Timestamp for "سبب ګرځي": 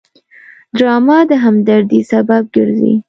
2.11-2.93